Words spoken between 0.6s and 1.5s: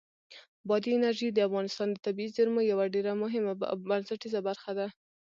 بادي انرژي د